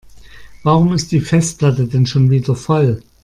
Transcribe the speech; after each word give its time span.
Warum 0.63 0.93
ist 0.93 1.11
die 1.11 1.19
Festplatte 1.19 1.85
denn 1.87 2.07
schon 2.07 2.31
wieder 2.31 2.55
voll? 2.55 3.03